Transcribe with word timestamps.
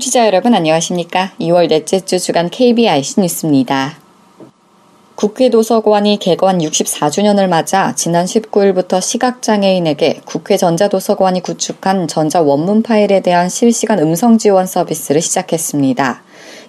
청취자 0.00 0.24
여러분 0.24 0.54
안녕하십니까? 0.54 1.32
2월 1.40 1.68
넷째 1.68 2.00
주 2.00 2.18
주간 2.18 2.48
KBIC 2.48 3.20
뉴스입니다. 3.20 3.98
국회 5.14 5.50
도서관이 5.50 6.18
개관 6.18 6.56
64주년을 6.56 7.48
맞아 7.48 7.94
지난 7.94 8.24
19일부터 8.24 9.02
시각장애인에게 9.02 10.22
국회 10.24 10.56
전자도서관이 10.56 11.42
구축한 11.42 12.08
전자 12.08 12.40
원문 12.40 12.82
파일에 12.82 13.20
대한 13.20 13.50
실시간 13.50 13.98
음성 13.98 14.38
지원 14.38 14.66
서비스를 14.66 15.20
시작했습니다. 15.20 16.22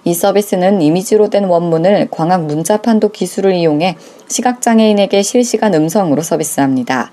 이 0.04 0.12
서비스는 0.12 0.82
이미지로 0.82 1.30
된 1.30 1.46
원문을 1.46 2.08
광학 2.10 2.44
문자판도 2.44 3.12
기술을 3.12 3.54
이용해 3.54 3.96
시각장애인에게 4.28 5.22
실시간 5.22 5.72
음성으로 5.72 6.20
서비스합니다. 6.20 7.12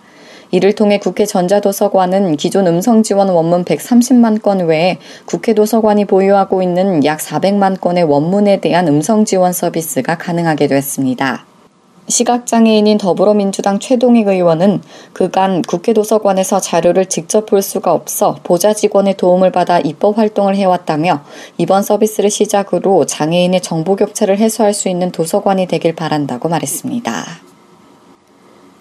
이를 0.52 0.73
통해 0.73 0.98
국회 0.98 1.26
전자도서관은 1.26 2.38
기존 2.38 2.67
음성 2.67 3.03
지원 3.03 3.30
원문 3.30 3.66
130만 3.66 4.41
건 4.41 4.62
외에 4.62 4.98
국회 5.26 5.53
도서관이 5.53 6.05
보유하고 6.05 6.62
있는 6.63 7.05
약 7.05 7.20
400만 7.20 7.80
건의 7.80 8.03
원문에 8.03 8.59
대한 8.59 8.88
음성 8.88 9.26
지원 9.26 9.54
서비스가 9.54 10.17
가능하게 10.17 10.67
됐습니다. 10.67 11.45
시각장애인인 12.09 12.98
더불어민주당 12.98 13.80
최동익 13.80 14.27
의원은 14.27 14.82
그간 15.13 15.62
국회 15.62 15.93
도서관에서 15.93 16.59
자료를 16.59 17.05
직접 17.05 17.46
볼 17.46 17.62
수가 17.62 17.93
없어 17.93 18.37
보좌 18.43 18.74
직원의 18.74 19.15
도움을 19.18 19.52
받아 19.52 19.79
입법 19.79 20.18
활동을 20.18 20.55
해왔다며 20.55 21.24
이번 21.59 21.84
서비스를 21.84 22.31
시작으로 22.31 23.05
장애인의 23.05 23.62
정보 23.62 23.96
격차를 23.96 24.40
해소할 24.40 24.74
수 24.74 24.90
있는 24.90 25.12
도서관이 25.12 25.68
되길 25.68 25.96
바란다고 25.96 26.49
말했습니다. 26.49 27.49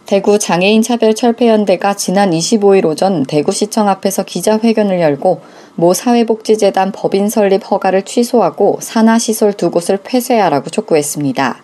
대구 0.08 0.38
장애인 0.38 0.80
차별 0.80 1.14
철폐연대가 1.14 1.92
지난 1.92 2.30
25일 2.30 2.86
오전 2.86 3.24
대구시청 3.24 3.90
앞에서 3.90 4.22
기자회견을 4.22 5.02
열고 5.02 5.42
모 5.74 5.92
사회복지재단 5.92 6.92
법인 6.92 7.28
설립 7.28 7.70
허가를 7.70 8.06
취소하고 8.06 8.78
산하시설 8.80 9.52
두 9.52 9.70
곳을 9.70 9.98
폐쇄하라고 9.98 10.70
촉구했습니다. 10.70 11.58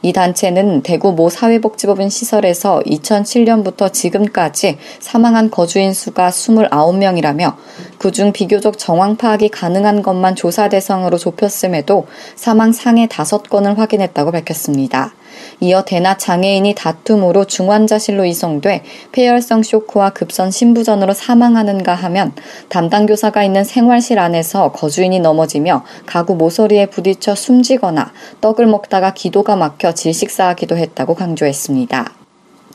이 0.00 0.14
단체는 0.14 0.80
대구 0.82 1.12
모 1.12 1.28
사회복지법인 1.28 2.08
시설에서 2.08 2.80
2007년부터 2.86 3.92
지금까지 3.92 4.78
사망한 4.98 5.50
거주인 5.50 5.92
수가 5.92 6.30
29명이라며 6.30 7.56
그중 7.98 8.32
비교적 8.32 8.78
정황 8.78 9.18
파악이 9.18 9.50
가능한 9.50 10.00
것만 10.00 10.36
조사 10.36 10.70
대상으로 10.70 11.18
좁혔음에도 11.18 12.06
사망 12.34 12.72
상해 12.72 13.08
5건을 13.08 13.76
확인했다고 13.76 14.30
밝혔습니다. 14.32 15.12
이어 15.60 15.82
대나 15.82 16.16
장애인이 16.16 16.74
다툼으로 16.74 17.44
중환자실로 17.44 18.24
이송돼 18.24 18.82
폐혈성 19.12 19.62
쇼크와 19.62 20.10
급선 20.10 20.50
신부전으로 20.50 21.12
사망하는가 21.14 21.94
하면 21.94 22.32
담당 22.68 23.06
교사가 23.06 23.42
있는 23.44 23.64
생활실 23.64 24.18
안에서 24.18 24.72
거주인이 24.72 25.20
넘어지며 25.20 25.84
가구 26.06 26.34
모서리에 26.34 26.86
부딪혀 26.86 27.34
숨지거나 27.34 28.12
떡을 28.40 28.66
먹다가 28.66 29.14
기도가 29.14 29.56
막혀 29.56 29.92
질식사하기도 29.92 30.76
했다고 30.76 31.14
강조했습니다. 31.14 32.19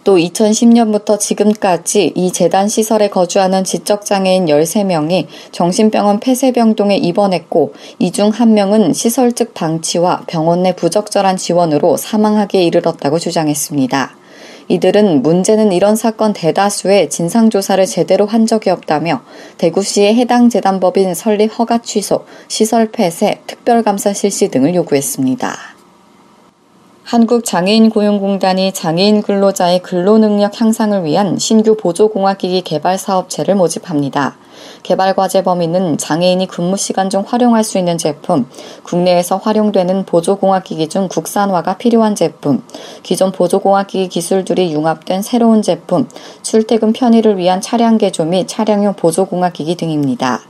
또 0.06 0.18
2010년부터 0.18 1.20
지금까지 1.20 2.14
이 2.16 2.32
재단 2.32 2.70
시설에 2.70 3.10
거주하는 3.10 3.64
지적장애인 3.66 4.46
13명이 4.46 5.26
정신병원 5.52 6.22
폐쇄병동에 6.22 6.96
입원했고 6.96 7.74
이 8.00 8.12
중 8.12 8.30
한 8.30 8.54
명은 8.54 8.94
시설 8.94 9.34
측 9.34 9.54
방치와 9.54 10.24
병원 10.28 10.64
내 10.64 10.74
부적절한 10.76 11.38
지원으로 11.38 11.98
사망하기에 11.98 12.64
이르렀다고 12.64 13.20
주장했습니다. 13.20 14.16
이들은 14.68 15.22
문제는 15.22 15.72
이런 15.72 15.96
사건 15.96 16.34
대다수의 16.34 17.10
진상조사를 17.10 17.86
제대로 17.86 18.26
한 18.26 18.46
적이 18.46 18.72
없다며 18.72 19.22
대구시의 19.58 20.16
해당 20.16 20.50
재단법인 20.50 21.14
설립 21.16 21.48
허가 21.60 21.80
취소, 21.82 22.26
시설 22.48 22.92
폐쇄, 22.92 23.42
특별감사 23.48 24.14
실시 24.14 24.50
등을 24.50 24.74
요구했습니다. 24.76 25.75
한국장애인고용공단이 27.06 28.74
장애인 28.74 29.22
근로자의 29.22 29.84
근로능력 29.84 30.60
향상을 30.60 31.04
위한 31.04 31.38
신규 31.38 31.78
보조공학기기 31.78 32.64
개발 32.64 32.98
사업체를 32.98 33.54
모집합니다. 33.54 34.38
개발 34.82 35.14
과제 35.14 35.44
범위는 35.44 36.00
장애인이 36.00 36.48
근무 36.48 36.78
시간 36.78 37.12
중 37.12 37.24
활용할 37.26 37.64
수 37.64 37.78
있는 37.78 38.00
제품, 38.00 38.48
국내에서 38.82 39.38
활용되는 39.38 40.06
보조공학기기 40.06 40.90
중 40.90 41.08
국산화가 41.08 41.78
필요한 41.78 42.16
제품, 42.16 42.64
기존 43.04 43.32
보조공학기기 43.32 44.10
기술들이 44.10 44.74
융합된 44.74 45.22
새로운 45.22 45.62
제품, 45.62 46.08
출퇴근 46.42 46.94
편의를 46.94 47.38
위한 47.38 47.62
차량 47.62 48.00
개조 48.00 48.26
및 48.26 48.48
차량용 48.48 48.96
보조공학기기 48.96 49.76
등입니다. 49.76 50.42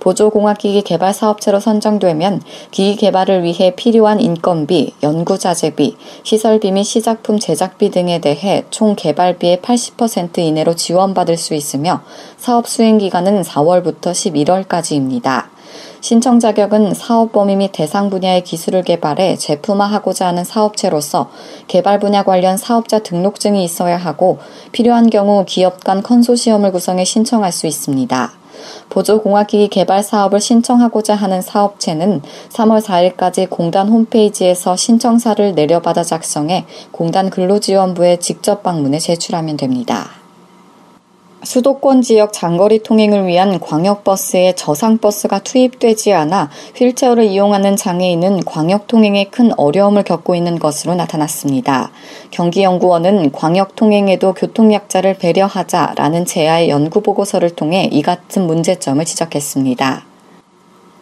보조공학기기 0.00 0.82
개발 0.82 1.12
사업체로 1.12 1.60
선정되면 1.60 2.42
기기 2.70 2.96
개발을 2.96 3.42
위해 3.42 3.72
필요한 3.74 4.20
인건비, 4.20 4.94
연구자재비, 5.02 5.96
시설비 6.22 6.72
및 6.72 6.84
시작품 6.84 7.38
제작비 7.38 7.90
등에 7.90 8.20
대해 8.20 8.64
총 8.70 8.94
개발비의 8.96 9.58
80% 9.58 10.38
이내로 10.38 10.74
지원받을 10.74 11.36
수 11.36 11.54
있으며 11.54 12.02
사업 12.36 12.68
수행 12.68 12.98
기간은 12.98 13.42
4월부터 13.42 14.12
11월까지입니다. 14.12 15.58
신청 16.00 16.38
자격은 16.38 16.94
사업 16.94 17.32
범위 17.32 17.56
및 17.56 17.72
대상 17.72 18.08
분야의 18.08 18.44
기술을 18.44 18.82
개발해 18.82 19.36
제품화하고자 19.36 20.28
하는 20.28 20.44
사업체로서 20.44 21.30
개발 21.66 21.98
분야 21.98 22.22
관련 22.22 22.56
사업자 22.56 23.00
등록증이 23.00 23.64
있어야 23.64 23.96
하고 23.96 24.38
필요한 24.70 25.10
경우 25.10 25.44
기업 25.46 25.82
간 25.82 26.02
컨소시엄을 26.02 26.70
구성해 26.72 27.04
신청할 27.04 27.50
수 27.52 27.66
있습니다. 27.66 28.32
보조공학기기 28.88 29.68
개발 29.68 30.02
사업을 30.02 30.40
신청하고자 30.40 31.14
하는 31.14 31.40
사업체는 31.42 32.22
3월 32.50 32.82
4일까지 32.82 33.48
공단 33.48 33.88
홈페이지에서 33.88 34.76
신청사를 34.76 35.54
내려받아 35.54 36.02
작성해 36.02 36.66
공단 36.90 37.30
근로지원부에 37.30 38.18
직접 38.18 38.62
방문해 38.62 38.98
제출하면 38.98 39.56
됩니다. 39.56 40.17
수도권 41.44 42.02
지역 42.02 42.32
장거리 42.32 42.82
통행을 42.82 43.26
위한 43.26 43.60
광역버스에 43.60 44.54
저상버스가 44.54 45.38
투입되지 45.40 46.12
않아 46.12 46.50
휠체어를 46.74 47.24
이용하는 47.24 47.76
장애인은 47.76 48.44
광역통행에 48.44 49.26
큰 49.30 49.52
어려움을 49.56 50.02
겪고 50.02 50.34
있는 50.34 50.58
것으로 50.58 50.96
나타났습니다. 50.96 51.90
경기연구원은 52.32 53.30
광역통행에도 53.30 54.34
교통약자를 54.34 55.14
배려하자라는 55.14 56.26
제아의 56.26 56.70
연구보고서를 56.70 57.50
통해 57.50 57.88
이 57.92 58.02
같은 58.02 58.46
문제점을 58.46 59.04
지적했습니다. 59.04 60.07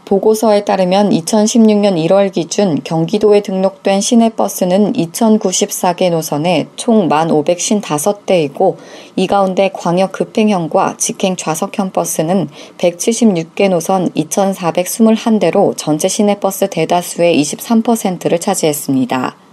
보고서에 0.06 0.64
따르면 0.64 1.10
2016년 1.10 1.96
1월 2.06 2.32
기준 2.32 2.80
경기도에 2.84 3.42
등록된 3.42 4.00
시내버스는 4.00 4.92
2094개 4.92 6.10
노선에 6.10 6.68
총 6.76 7.08
1,555대이고 7.08 8.76
이 9.16 9.26
가운데 9.26 9.68
광역 9.74 10.12
급행형과 10.12 10.96
직행 10.96 11.34
좌석형 11.34 11.90
버스는 11.90 12.48
176개 12.78 13.68
노선 13.68 14.08
2,421대로 14.10 15.76
전체 15.76 16.06
시내버스 16.06 16.70
대다수의 16.70 17.42
23%를 17.42 18.38
차지했습니다. 18.38 19.45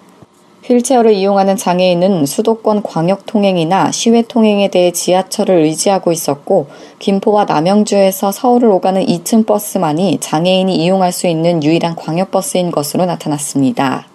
휠체어를 0.63 1.13
이용하는 1.13 1.57
장애인은 1.57 2.25
수도권 2.25 2.83
광역 2.83 3.25
통행이나 3.25 3.91
시외 3.91 4.21
통행에 4.21 4.69
대해 4.69 4.91
지하철을 4.91 5.55
의지하고 5.55 6.11
있었고 6.11 6.67
김포와 6.99 7.45
남양주에서 7.45 8.31
서울을 8.31 8.69
오가는 8.69 9.05
2층 9.05 9.45
버스만이 9.45 10.19
장애인이 10.21 10.75
이용할 10.75 11.11
수 11.11 11.27
있는 11.27 11.61
유일한 11.63 11.95
광역 11.95 12.31
버스인 12.31 12.71
것으로 12.71 13.05
나타났습니다. 13.05 14.12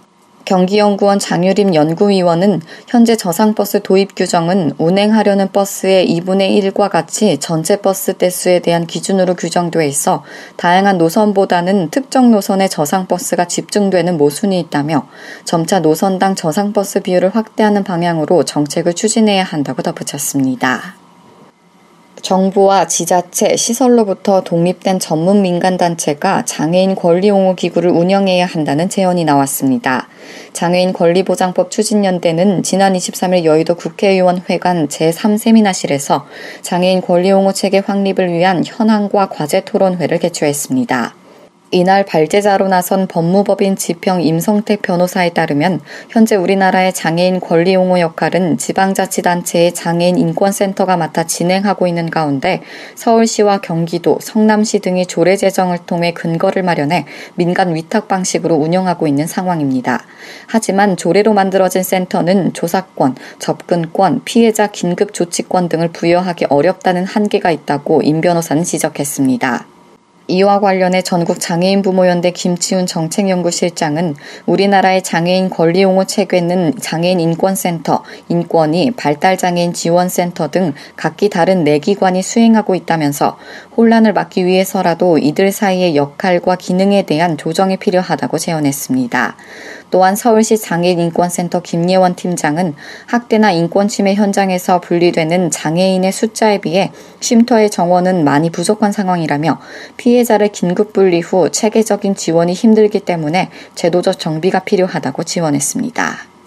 경기연구원 0.49 1.19
장유림 1.19 1.75
연구위원은 1.75 2.63
현재 2.87 3.17
저상버스 3.17 3.83
도입 3.83 4.17
규정은 4.17 4.73
운행하려는 4.79 5.53
버스의 5.53 6.09
2분의 6.09 6.73
1과 6.73 6.89
같이 6.89 7.37
전체 7.37 7.83
버스 7.83 8.15
대수에 8.15 8.61
대한 8.61 8.87
기준으로 8.87 9.35
규정돼 9.35 9.87
있어 9.87 10.25
다양한 10.57 10.97
노선보다는 10.97 11.91
특정 11.91 12.31
노선의 12.31 12.71
저상버스가 12.71 13.45
집중되는 13.45 14.17
모순이 14.17 14.59
있다며 14.59 15.07
점차 15.45 15.81
노선당 15.81 16.35
저상버스 16.35 17.01
비율을 17.01 17.37
확대하는 17.37 17.85
방향으로 17.85 18.45
정책을 18.45 18.95
추진해야 18.95 19.45
한다고 19.45 19.83
덧붙였습니다. 19.83 20.98
정부와 22.23 22.87
지자체, 22.87 23.57
시설로부터 23.57 24.43
독립된 24.43 24.99
전문 24.99 25.43
민간단체가 25.43 26.45
장애인 26.45 26.95
권리옹호 26.95 27.55
기구를 27.55 27.91
운영해야 27.91 28.47
한다는 28.47 28.89
제언이 28.89 29.25
나왔습니다. 29.25 30.09
장애인 30.53 30.93
권리보장법 30.93 31.71
추진연대는 31.71 32.63
지난 32.63 32.95
23일 32.95 33.45
여의도 33.45 33.75
국회의원 33.75 34.43
회관 34.49 34.89
제3세미나실에서 34.89 36.25
장애인 36.63 37.01
권리옹호 37.01 37.53
체계 37.53 37.79
확립을 37.79 38.33
위한 38.33 38.65
현황과 38.65 39.29
과제 39.29 39.61
토론회를 39.63 40.19
개최했습니다. 40.19 41.18
이날 41.71 42.07
발제자로 42.07 42.69
나선 42.69 43.07
법무법인 43.07 43.77
지평 43.77 44.23
임성택 44.23 44.81
변호사에 44.81 45.31
따르면 45.31 45.81
현재 46.09 46.35
우리나라의 46.35 46.95
장애인 46.95 47.41
권리 47.41 47.77
옹호 47.77 48.01
역할은 48.01 48.57
지방자치단체의 48.57 49.75
장애인 49.75 50.17
인권센터가 50.17 50.97
맡아 50.97 51.25
진행하고 51.25 51.87
있는 51.87 52.09
가운데 52.09 52.63
서울시와 52.95 53.59
경기도, 53.59 54.19
성남시 54.23 54.79
등이 54.79 55.05
조례 55.07 55.37
제정을 55.37 55.79
통해 55.85 56.13
근거를 56.15 56.63
마련해 56.63 57.05
민간 57.35 57.75
위탁 57.75 58.09
방식으로 58.09 58.55
운영하고 58.55 59.07
있는 59.07 59.27
상황입니다. 59.27 60.05
하지만 60.47 60.97
조례로 60.97 61.35
만들어진 61.35 61.83
센터는 61.83 62.55
조사권, 62.55 63.17
접근권, 63.39 64.23
피해자 64.25 64.69
긴급 64.69 65.13
조치권 65.13 65.69
등을 65.69 65.89
부여하기 65.89 66.47
어렵다는 66.49 67.05
한계가 67.05 67.51
있다고 67.51 68.01
임 68.01 68.23
변호사는 68.23 68.65
지적했습니다. 68.65 69.78
이와 70.31 70.61
관련해 70.61 71.01
전국 71.01 71.41
장애인 71.41 71.81
부모연대 71.81 72.33
김치훈 72.33 72.85
정책연구실장은 72.85 74.15
우리나라의 74.45 75.03
장애인 75.03 75.49
권리 75.49 75.83
옹호 75.85 76.05
체계는 76.05 76.75
장애인 76.79 77.19
인권센터, 77.19 78.05
인권위, 78.29 78.91
발달장애인 78.91 79.73
지원센터 79.73 80.49
등 80.49 80.75
각기 80.97 81.31
다른 81.31 81.65
네 81.65 81.79
기관이 81.79 82.21
수행하고 82.21 82.75
있다면서 82.75 83.39
혼란을 83.79 84.13
막기 84.13 84.45
위해서라도 84.45 85.19
이들 85.19 85.53
사이의 85.53 85.95
역할과 85.95 86.57
기능에 86.57 87.03
대한 87.03 87.37
조정이 87.39 87.77
필요하다고 87.77 88.37
제언했습니다. 88.37 89.37
또한 89.93 90.17
서울시 90.17 90.59
장애인인권센터 90.59 91.63
김예원 91.63 92.17
팀장은 92.17 92.75
학대나 93.07 93.53
인권침해 93.53 94.15
현장에서 94.15 94.81
분리되는 94.81 95.53
장애인의 95.53 96.11
숫자에 96.11 96.59
비해 96.59 96.91
쉼터의 97.21 97.71
정원은 97.71 98.25
많이 98.25 98.51
부족한 98.51 98.91
상황이라며 98.91 99.61
피해자를 99.97 100.49
긴급 100.49 100.93
분리 100.93 101.21
후 101.21 101.49
체계적인 101.51 102.17
지원이 102.17 102.55
힘들기 102.55 102.99
때문에 102.99 103.49
제도적 103.77 104.19
정비가 104.19 104.59
필요하다고 104.65 105.23
지원했습니다. 105.23 106.38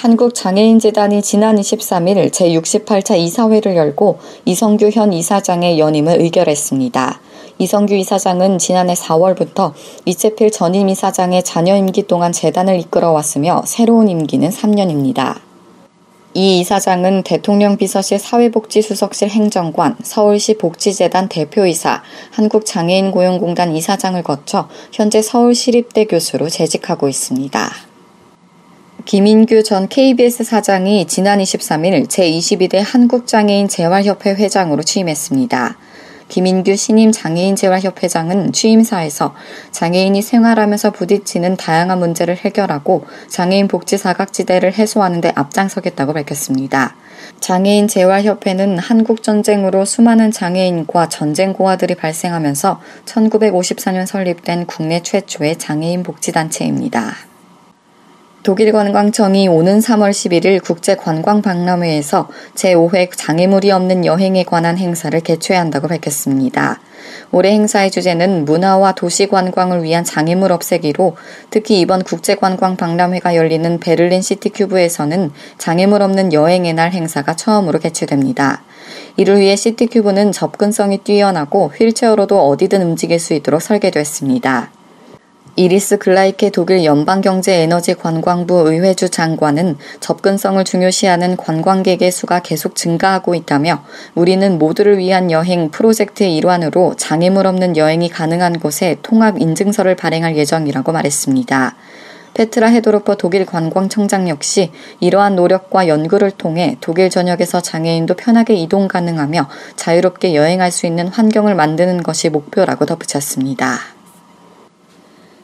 한국장애인재단이 0.00 1.20
지난 1.20 1.56
23일 1.56 2.30
제68차 2.30 3.18
이사회를 3.18 3.76
열고 3.76 4.18
이성규 4.46 4.88
현 4.94 5.12
이사장의 5.12 5.78
연임을 5.78 6.22
의결했습니다. 6.22 7.20
이성규 7.58 7.92
이사장은 7.96 8.56
지난해 8.56 8.94
4월부터 8.94 9.74
이채필 10.06 10.52
전임 10.52 10.88
이사장의 10.88 11.42
자녀 11.42 11.76
임기 11.76 12.04
동안 12.04 12.32
재단을 12.32 12.80
이끌어왔으며 12.80 13.64
새로운 13.66 14.08
임기는 14.08 14.48
3년입니다. 14.48 15.38
이 16.32 16.60
이사장은 16.60 17.22
대통령 17.22 17.76
비서실 17.76 18.18
사회복지수석실 18.20 19.28
행정관, 19.28 19.96
서울시 20.02 20.56
복지재단 20.56 21.28
대표이사, 21.28 22.02
한국장애인 22.30 23.10
고용공단 23.10 23.76
이사장을 23.76 24.22
거쳐 24.22 24.66
현재 24.92 25.20
서울시립대 25.20 26.06
교수로 26.06 26.48
재직하고 26.48 27.06
있습니다. 27.06 27.89
김인규 29.04 29.62
전 29.62 29.88
KBS 29.88 30.44
사장이 30.44 31.06
지난 31.06 31.38
23일 31.38 32.06
제22대 32.08 32.82
한국장애인 32.84 33.68
재활협회 33.68 34.34
회장으로 34.34 34.82
취임했습니다. 34.82 35.76
김인규 36.28 36.76
신임 36.76 37.10
장애인 37.10 37.56
재활협회장은 37.56 38.52
취임사에서 38.52 39.34
장애인이 39.72 40.20
생활하면서 40.22 40.90
부딪히는 40.90 41.56
다양한 41.56 41.98
문제를 41.98 42.36
해결하고 42.36 43.04
장애인 43.28 43.68
복지 43.68 43.96
사각지대를 43.96 44.74
해소하는 44.74 45.20
데 45.20 45.32
앞장서겠다고 45.34 46.12
밝혔습니다. 46.12 46.94
장애인 47.40 47.88
재활협회는 47.88 48.78
한국 48.78 49.22
전쟁으로 49.22 49.84
수많은 49.84 50.30
장애인과 50.30 51.08
전쟁 51.08 51.52
고아들이 51.52 51.94
발생하면서 51.94 52.80
1954년 53.06 54.06
설립된 54.06 54.66
국내 54.66 55.00
최초의 55.00 55.58
장애인 55.58 56.02
복지 56.02 56.32
단체입니다. 56.32 57.29
독일관광청이 58.42 59.48
오는 59.48 59.80
3월 59.80 60.12
11일 60.12 60.64
국제관광박람회에서 60.64 62.30
제5회 62.54 63.10
장애물이 63.14 63.70
없는 63.70 64.06
여행에 64.06 64.44
관한 64.44 64.78
행사를 64.78 65.18
개최한다고 65.20 65.88
밝혔습니다. 65.88 66.80
올해 67.32 67.50
행사의 67.50 67.90
주제는 67.90 68.46
문화와 68.46 68.92
도시 68.92 69.26
관광을 69.26 69.82
위한 69.82 70.04
장애물 70.04 70.52
없애기로 70.52 71.16
특히 71.50 71.80
이번 71.80 72.02
국제관광박람회가 72.02 73.36
열리는 73.36 73.78
베를린 73.78 74.22
시티큐브에서는 74.22 75.32
장애물 75.58 76.00
없는 76.00 76.32
여행의 76.32 76.72
날 76.72 76.92
행사가 76.92 77.36
처음으로 77.36 77.78
개최됩니다. 77.78 78.62
이를 79.18 79.38
위해 79.38 79.54
시티큐브는 79.54 80.32
접근성이 80.32 80.96
뛰어나고 80.96 81.72
휠체어로도 81.78 82.48
어디든 82.48 82.80
움직일 82.80 83.20
수 83.20 83.34
있도록 83.34 83.60
설계됐습니다. 83.60 84.70
이리스 85.60 85.98
글라이케 85.98 86.48
독일 86.48 86.86
연방경제에너지관광부 86.86 88.70
의회주 88.72 89.10
장관은 89.10 89.76
접근성을 90.00 90.64
중요시하는 90.64 91.36
관광객의 91.36 92.10
수가 92.10 92.40
계속 92.40 92.74
증가하고 92.74 93.34
있다며 93.34 93.84
우리는 94.14 94.58
모두를 94.58 94.96
위한 94.96 95.30
여행 95.30 95.70
프로젝트의 95.70 96.34
일환으로 96.34 96.94
장애물 96.96 97.46
없는 97.46 97.76
여행이 97.76 98.08
가능한 98.08 98.58
곳에 98.58 98.96
통합 99.02 99.38
인증서를 99.38 99.96
발행할 99.96 100.34
예정이라고 100.38 100.92
말했습니다. 100.92 101.76
페트라 102.32 102.68
헤도로퍼 102.68 103.16
독일 103.16 103.44
관광청장 103.44 104.30
역시 104.30 104.72
이러한 105.00 105.36
노력과 105.36 105.88
연구를 105.88 106.30
통해 106.30 106.78
독일 106.80 107.10
전역에서 107.10 107.60
장애인도 107.60 108.14
편하게 108.14 108.54
이동 108.54 108.88
가능하며 108.88 109.50
자유롭게 109.76 110.34
여행할 110.34 110.70
수 110.70 110.86
있는 110.86 111.08
환경을 111.08 111.54
만드는 111.54 112.02
것이 112.02 112.30
목표라고 112.30 112.86
덧붙였습니다. 112.86 113.99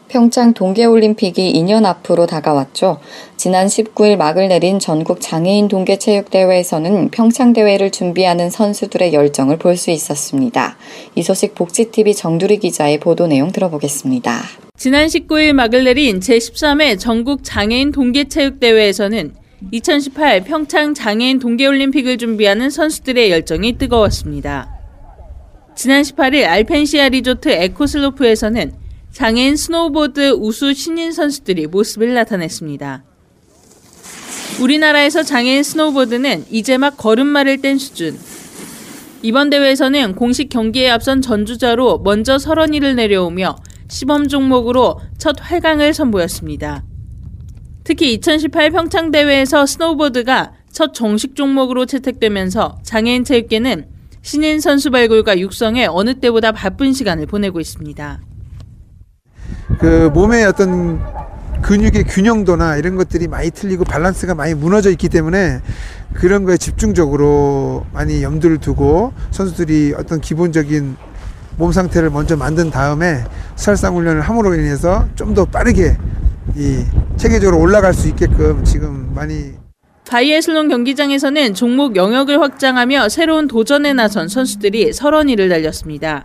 평창 0.09 0.55
동계올림픽이 0.55 1.53
2년 1.55 1.85
앞으로 1.85 2.27
다가왔죠. 2.27 3.01
지난 3.37 3.67
19일 3.67 4.17
막을 4.17 4.49
내린 4.49 4.79
전국 4.79 5.21
장애인 5.21 5.69
동계체육대회에서는 5.69 7.11
평창대회를 7.11 7.91
준비하는 7.91 8.51
선수들의 8.51 9.13
열정을 9.13 9.59
볼 9.59 9.77
수 9.77 9.91
있었습니다. 9.91 10.77
이 11.17 11.23
소식 11.23 11.55
복지TV 11.55 12.15
정두리 12.15 12.59
기자의 12.59 12.99
보도 12.99 13.27
내용 13.27 13.53
들어보겠습니다. 13.53 14.43
지난 14.77 15.07
19일 15.07 15.53
막을 15.53 15.85
내린 15.85 16.21
제13회 16.21 16.99
전국 16.99 17.45
장애인 17.45 17.93
동계체육대회에서는 17.93 19.35
2018 19.71 20.45
평창 20.45 20.95
장애인 20.95 21.39
동계올림픽을 21.41 22.17
준비하는 22.19 22.71
선수들의 22.71 23.31
열정이 23.31 23.77
뜨거웠습니다. 23.79 24.71
지난 25.75 26.03
18일 26.03 26.47
알펜시아 26.47 27.11
리조트 27.11 27.51
에코슬로프에서는 27.51 28.86
장애인 29.17 29.57
스노우보드 29.57 30.33
우수 30.33 30.75
신인 30.75 31.11
선수들이 31.11 31.69
모습을 31.69 32.13
나타냈습니다. 32.13 33.03
우리나라에서 34.61 35.23
장애인 35.23 35.63
스노우보드는 35.63 36.45
이제 36.51 36.77
막 36.77 36.99
걸음마를 36.99 37.63
뗀 37.63 37.79
수준. 37.79 38.19
이번 39.23 39.49
대회에서는 39.49 40.17
공식 40.17 40.51
경기에 40.51 40.91
앞선 40.91 41.23
전주자로 41.23 42.01
먼저 42.01 42.39
설원 42.39 42.71
위를 42.71 42.95
내려오며 42.95 43.57
시범 43.89 44.29
종목으로 44.29 45.01
첫 45.17 45.37
활강을 45.41 45.95
선보였습니다. 45.95 46.85
특히 47.85 48.13
2018 48.13 48.71
평창 48.71 49.11
대회에서 49.13 49.65
스노우보드가 49.65 50.53
첫 50.71 50.93
정식 50.93 51.35
종목으로 51.35 51.87
채택되면서 51.87 52.81
장애인 52.83 53.25
체육계는 53.25 53.87
신인 54.21 54.61
선수 54.61 54.91
발굴과 54.91 55.39
육성에 55.39 55.87
어느 55.87 56.21
때보다 56.21 56.53
바쁜 56.53 56.93
시간을 56.93 57.25
보내고 57.25 57.61
있습니다. 57.61 58.21
그 59.79 60.11
몸의 60.13 60.45
어떤 60.45 61.01
근육의 61.63 62.05
균형도나 62.05 62.77
이런 62.77 62.97
것들이 62.97 63.29
많이 63.29 63.51
틀리고 63.51 63.85
밸런스가 63.85 64.35
많이 64.35 64.55
무너져 64.55 64.91
있기 64.91 65.09
때문에 65.09 65.61
그런 66.15 66.45
거에 66.45 66.57
집중적으로 66.57 67.85
많이 67.93 68.23
염두를 68.23 68.59
두고 68.59 69.13
선수들이 69.31 69.95
어떤 69.99 70.21
기본적인 70.21 70.97
몸 71.57 71.73
상태를 71.73 72.11
먼저 72.11 72.37
만든 72.37 72.71
다음에 72.71 73.25
설상 73.57 73.97
훈련을 73.97 74.21
함으로 74.21 74.55
인해서 74.55 75.07
좀 75.15 75.35
더 75.35 75.45
빠르게 75.45 75.97
이 76.55 76.85
체계적으로 77.17 77.59
올라갈 77.61 77.93
수 77.93 78.09
있게끔 78.09 78.65
지금 78.65 79.11
많이 79.15 79.53
바이애슬론 80.09 80.69
경기장에서는 80.69 81.55
종목 81.55 81.97
영역을 81.97 82.41
확장하며 82.41 83.09
새로운 83.09 83.49
도전에 83.49 83.93
나선 83.93 84.29
선수들이 84.29 84.93
설원 84.93 85.25
위를 85.25 85.49
달렸습니다. 85.49 86.25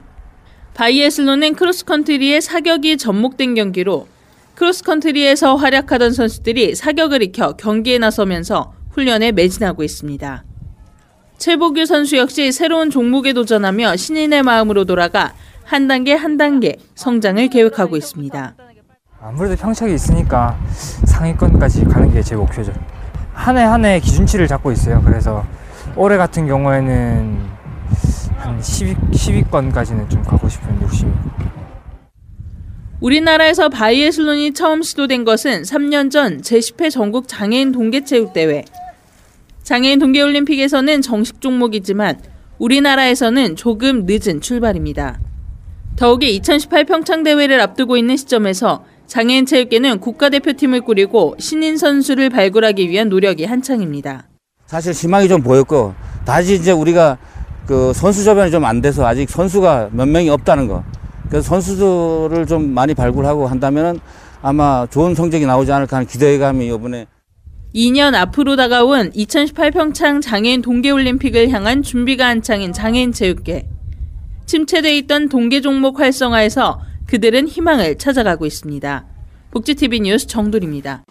바이애슬론은 0.73 1.55
크로스컨트리의 1.55 2.41
사격이 2.41 2.97
접목된 2.97 3.55
경기로 3.55 4.07
크로스컨트리에서 4.55 5.55
활약하던 5.55 6.13
선수들이 6.13 6.75
사격을 6.75 7.21
익혀 7.23 7.53
경기에 7.53 7.97
나서면서 7.97 8.73
훈련에 8.91 9.31
매진하고 9.31 9.83
있습니다. 9.83 10.43
최보규 11.37 11.85
선수 11.85 12.17
역시 12.17 12.51
새로운 12.51 12.89
종목에 12.89 13.33
도전하며 13.33 13.95
신인의 13.95 14.43
마음으로 14.43 14.85
돌아가 14.85 15.33
한 15.63 15.87
단계 15.87 16.13
한 16.13 16.37
단계 16.37 16.75
성장을 16.95 17.47
계획하고 17.47 17.97
있습니다. 17.97 18.55
아무래도 19.21 19.55
평착이 19.55 19.93
있으니까 19.93 20.57
상위권까지 21.05 21.85
가는 21.85 22.11
게 22.13 22.21
제 22.21 22.35
목표죠. 22.35 22.73
한 23.33 23.57
해 23.57 23.63
한 23.63 23.85
해 23.85 23.99
기준치를 23.99 24.47
잡고 24.47 24.71
있어요. 24.71 25.01
그래서 25.03 25.43
올해 25.95 26.17
같은 26.17 26.47
경우에는 26.47 27.39
한 28.37 28.59
10위, 28.59 28.95
10위권까지는 29.11 30.09
좀 30.09 30.23
가고 30.23 30.49
싶은 30.49 30.81
욕심이. 30.81 31.11
우리나라에서 32.99 33.69
바이애슬론이 33.69 34.53
처음 34.53 34.83
시도된 34.83 35.25
것은 35.25 35.63
3년 35.63 36.11
전 36.11 36.41
제10회 36.41 36.91
전국 36.91 37.27
장애인 37.27 37.71
동계체육대회. 37.71 38.65
장애인 39.63 39.99
동계올림픽에서는 39.99 41.01
정식 41.01 41.41
종목이지만 41.41 42.19
우리나라에서는 42.59 43.55
조금 43.55 44.05
늦은 44.05 44.41
출발입니다. 44.41 45.19
더욱이 45.95 46.35
2018 46.35 46.85
평창대회를 46.85 47.59
앞두고 47.59 47.97
있는 47.97 48.17
시점에서 48.17 48.85
장애인 49.07 49.45
체육계는 49.45 49.99
국가대표팀을 49.99 50.81
꾸리고 50.81 51.35
신인 51.39 51.77
선수를 51.77 52.29
발굴하기 52.29 52.89
위한 52.89 53.09
노력이 53.09 53.45
한창입니다. 53.45 54.27
사실 54.67 54.93
희망이 54.93 55.27
좀 55.27 55.41
보였고 55.41 55.93
다시 56.23 56.55
이제 56.55 56.71
우리가 56.71 57.17
그 57.65 57.93
선수 57.93 58.23
저변이 58.23 58.51
좀 58.51 58.65
안 58.65 58.81
돼서 58.81 59.05
아직 59.05 59.29
선수가 59.29 59.89
몇 59.91 60.07
명이 60.07 60.29
없다는 60.29 60.67
거. 60.67 60.83
그래서 61.29 61.47
선수들을 61.47 62.45
좀 62.47 62.69
많이 62.73 62.93
발굴하고 62.93 63.47
한다면은 63.47 63.99
아마 64.41 64.85
좋은 64.89 65.15
성적이 65.15 65.45
나오지 65.45 65.71
않을까 65.71 65.97
하는 65.97 66.07
기대감이 66.07 66.67
이번에 66.67 67.05
2년 67.73 68.15
앞으로 68.15 68.55
다가온 68.57 69.11
2018 69.13 69.71
평창 69.71 70.19
장애인 70.19 70.61
동계올림픽을 70.61 71.49
향한 71.51 71.81
준비가 71.83 72.27
한창인 72.27 72.73
장애인 72.73 73.13
체육계. 73.13 73.67
침체돼 74.45 74.97
있던 74.97 75.29
동계 75.29 75.61
종목 75.61 75.99
활성화에서 75.99 76.81
그들은 77.07 77.47
희망을 77.47 77.97
찾아가고 77.97 78.45
있습니다. 78.45 79.05
복지TV 79.51 80.01
뉴스 80.01 80.27
정돌입니다. 80.27 81.03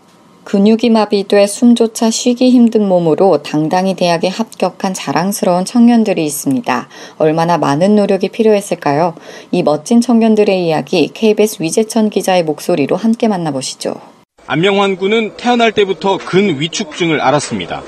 근육이 0.51 0.91
마비돼 0.91 1.47
숨조차 1.47 2.11
쉬기 2.11 2.51
힘든 2.51 2.89
몸으로 2.89 3.41
당당히 3.41 3.95
대학에 3.95 4.27
합격한 4.27 4.95
자랑스러운 4.95 5.65
청년들이 5.65 6.27
있습니다. 6.27 6.89
얼마나 7.19 7.57
많은 7.57 7.95
노력이 7.95 8.31
필요했을까요? 8.31 9.15
이 9.53 9.63
멋진 9.63 10.01
청년들의 10.01 10.67
이야기 10.67 11.07
KBS 11.15 11.63
위재천 11.63 12.11
기자의 12.11 12.43
목소리로 12.43 12.97
함께 12.97 13.29
만나보시죠. 13.29 13.95
안명환 14.49 14.97
군은 14.97 15.37
태어날 15.37 15.71
때부터 15.71 16.19
근 16.19 16.61
위축증을 16.61 17.21
앓았습니다. 17.21 17.85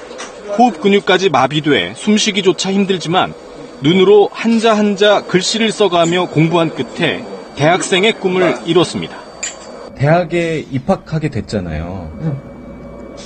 호흡 0.57 0.81
근육까지 0.81 1.31
마비돼 1.31 1.95
숨쉬기조차 1.97 2.73
힘들지만 2.73 3.35
눈으로 3.81 4.29
한자 4.31 4.73
한자 4.73 5.25
글씨를 5.25 5.73
써가며 5.73 6.29
공부한 6.29 6.71
끝에 6.71 7.25
대학생의 7.57 8.21
꿈을 8.21 8.55
이뤘습니다. 8.67 9.17
대학에 9.97 10.65
입학하게 10.71 11.29
됐잖아요. 11.29 12.52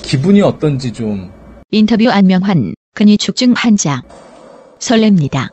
기분이 0.03 0.43
어떤지 0.43 0.93
좀 0.93 1.31
인터뷰 1.71 2.09
안명환, 2.11 2.75
근위축증 2.95 3.55
환자. 3.57 4.03
설렙니다. 4.79 5.51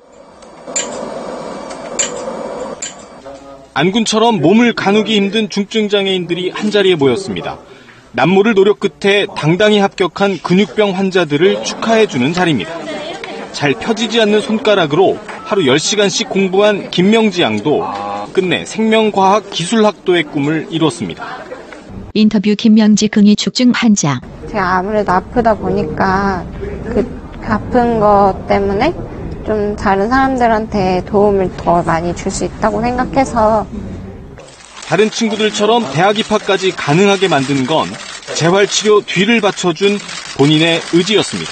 안군처럼 3.74 4.40
몸을 4.40 4.74
가누기 4.74 5.16
힘든 5.16 5.50
중증 5.50 5.90
장애인들이 5.90 6.52
한자리에 6.52 6.96
모였습니다. 6.96 7.58
남모를 8.12 8.54
노력 8.54 8.80
끝에 8.80 9.26
당당히 9.36 9.80
합격한 9.80 10.40
근육병 10.44 10.96
환자들을 10.96 11.64
축하해주는 11.64 12.34
자리입니다. 12.34 12.72
잘 13.52 13.74
펴지지 13.74 14.22
않는 14.22 14.42
손가락으로 14.42 15.18
하루 15.46 15.64
10시간씩 15.64 16.30
공부한 16.30 16.92
김명지 16.92 17.42
양도 17.42 17.84
끝내 18.34 18.66
생명과학 18.66 19.50
기술학도의 19.50 20.24
꿈을 20.26 20.68
이뤘습니다. 20.70 21.53
인터뷰 22.14 22.54
김명지 22.56 23.08
근위축증 23.08 23.72
환자. 23.74 24.22
제가 24.50 24.78
아무래도 24.78 25.12
아프다 25.12 25.56
보니까 25.56 26.46
그 26.86 27.06
아픈 27.46 28.00
것 28.00 28.36
때문에 28.48 28.94
좀 29.46 29.76
다른 29.76 30.08
사람들한테 30.10 31.04
도움을 31.06 31.52
더 31.58 31.82
많이 31.84 32.16
줄 32.16 32.32
수 32.32 32.46
있다고 32.46 32.82
생각해서 32.82 33.66
다른 34.86 35.10
친구들처럼 35.10 35.92
대학 35.94 36.18
입학까지 36.20 36.72
가능하게 36.72 37.28
만든 37.28 37.66
건 37.66 37.88
재활치료 38.36 39.02
뒤를 39.02 39.42
받쳐준 39.42 39.98
본인의 40.38 40.82
의지였습니다. 40.94 41.52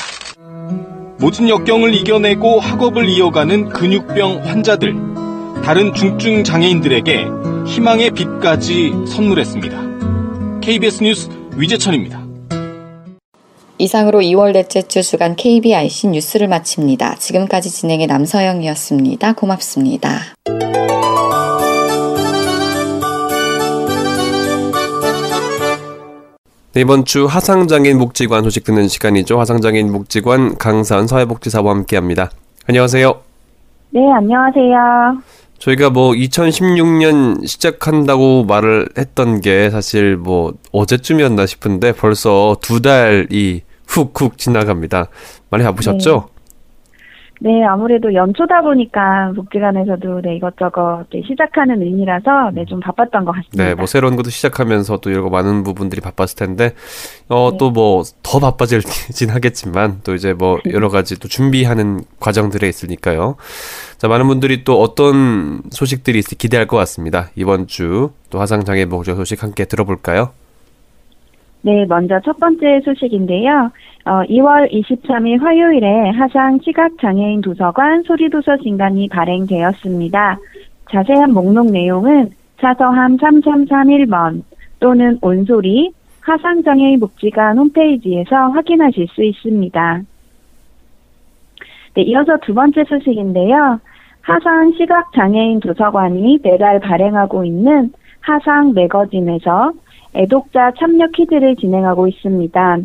모든 1.18 1.50
역경을 1.50 1.94
이겨내고 1.94 2.60
학업을 2.60 3.08
이어가는 3.10 3.70
근육병 3.70 4.44
환자들, 4.46 4.96
다른 5.64 5.94
중증 5.94 6.44
장애인들에게 6.44 7.26
희망의 7.68 8.12
빛까지 8.12 8.92
선물했습니다. 9.08 9.91
KBS 10.62 11.04
뉴스 11.04 11.30
위재천입니다. 11.58 12.22
이상으로 13.80 14.20
2월 14.20 14.54
넷째 14.54 14.84
주 14.84 15.02
주간 15.02 15.36
KBIC 15.36 16.10
뉴스를 16.10 16.48
마칩니다. 16.48 17.16
지금까지 17.16 17.72
진행의 17.72 18.06
남서영이었습니다. 18.06 19.34
고맙습니다. 19.34 20.20
네, 26.74 26.82
이번 26.82 27.06
주 27.06 27.26
하상장애인 27.26 27.98
복지관 27.98 28.44
소식 28.44 28.64
듣는 28.64 28.88
시간이죠. 28.88 29.40
하상장애인 29.40 29.92
복지관 29.92 30.60
강선 30.60 31.08
사회복지사와 31.08 31.72
함께합니다. 31.72 32.30
안녕하세요. 32.68 33.20
네, 33.90 34.00
안녕하세요. 34.14 35.41
저희가 35.62 35.92
뭐 35.92 36.12
2016년 36.14 37.46
시작한다고 37.46 38.46
말을 38.46 38.90
했던 38.98 39.42
게 39.42 39.70
사실 39.70 40.18
뭐 40.18 40.54
어제쯤이었나 40.72 41.46
싶은데 41.46 41.92
벌써 41.94 42.58
두 42.62 42.82
달이 42.82 43.62
훅훅 43.88 44.40
지나갑니다. 44.40 45.08
많이 45.52 45.64
바쁘셨죠? 45.64 46.30
네. 46.30 46.42
네, 47.44 47.66
아무래도 47.66 48.14
연초다 48.14 48.62
보니까 48.62 49.32
복지관에서도 49.36 50.22
네, 50.22 50.36
이것저것 50.36 51.06
네, 51.12 51.24
시작하는 51.28 51.82
의미라서 51.82 52.52
네, 52.54 52.66
좀 52.66 52.80
바빴던 52.80 53.26
것 53.26 53.32
같습니다. 53.32 53.64
네, 53.64 53.74
뭐 53.74 53.88
새로운 53.88 54.16
것도 54.16 54.30
시작하면서 54.30 54.98
또 54.98 55.10
이런 55.10 55.24
거 55.24 55.32
많은 55.32 55.64
부분들이 55.64 56.02
바빴을 56.02 56.36
텐데, 56.38 56.76
어, 57.30 57.50
네. 57.52 57.58
또뭐 57.58 58.04
더 58.22 58.40
바빠질진 58.40 59.32
하겠지만, 59.34 60.02
또 60.04 60.14
이제 60.14 60.34
뭐 60.34 60.60
여러 60.72 60.90
가지 60.90 61.20
또 61.20 61.28
준비하는 61.28 62.02
과정들에 62.20 62.70
있으니까요. 62.70 63.38
자, 64.02 64.08
많은 64.08 64.26
분들이 64.26 64.64
또 64.64 64.82
어떤 64.82 65.62
소식들이 65.70 66.18
있을지 66.18 66.36
기대할 66.36 66.66
것 66.66 66.76
같습니다. 66.76 67.30
이번 67.36 67.68
주 67.68 68.10
또 68.32 68.40
화상장애 68.40 68.86
보조 68.86 69.14
소식 69.14 69.44
함께 69.44 69.66
들어볼까요? 69.66 70.30
네, 71.62 71.86
먼저 71.86 72.20
첫 72.26 72.40
번째 72.40 72.82
소식인데요. 72.84 73.70
어, 74.06 74.24
2월 74.24 74.72
23일 74.74 75.40
화요일에 75.40 76.10
하상 76.18 76.58
시각장애인 76.64 77.42
도서관 77.42 78.02
소리도서 78.02 78.58
진단이 78.64 79.08
발행되었습니다. 79.10 80.40
자세한 80.92 81.32
목록 81.32 81.70
내용은 81.70 82.32
자서함 82.60 83.18
3331번 83.18 84.42
또는 84.80 85.20
온소리 85.22 85.92
하상장애인 86.22 87.00
복지관 87.00 87.60
홈페이지에서 87.60 88.36
확인하실 88.50 89.10
수 89.10 89.24
있습니다. 89.24 90.02
네, 91.94 92.02
이어서 92.02 92.38
두 92.44 92.56
번째 92.56 92.84
소식인데요. 92.86 93.80
하상 94.22 94.74
시각장애인 94.74 95.60
도서관이 95.60 96.40
매달 96.44 96.80
발행하고 96.80 97.44
있는 97.44 97.92
하상 98.22 98.74
매거진에서 98.74 99.74
애독자 100.14 100.72
참여 100.78 101.08
퀴즈를 101.08 101.56
진행하고 101.56 102.08
있습니다. 102.08 102.78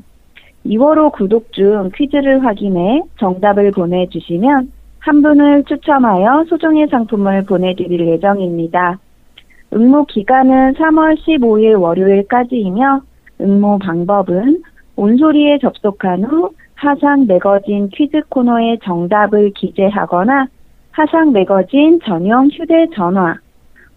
2월 0.66 0.98
호 0.98 1.10
구독 1.10 1.52
중 1.52 1.90
퀴즈를 1.94 2.44
확인해 2.44 3.02
정답을 3.18 3.70
보내주시면 3.72 4.72
한 4.98 5.22
분을 5.22 5.64
추첨하여 5.64 6.44
소정의 6.48 6.88
상품을 6.88 7.44
보내드릴 7.44 8.08
예정입니다. 8.08 8.98
응모 9.72 10.06
기간은 10.06 10.74
3월 10.74 11.16
15일 11.18 11.80
월요일까지이며 11.80 13.02
응모 13.40 13.78
방법은 13.80 14.62
온소리에 14.96 15.58
접속한 15.58 16.24
후 16.24 16.50
하상 16.74 17.26
매거진 17.26 17.90
퀴즈 17.90 18.22
코너에 18.28 18.78
정답을 18.82 19.52
기재하거나 19.54 20.48
하상 20.96 21.32
매거진 21.32 22.00
전용 22.00 22.48
휴대전화 22.48 23.36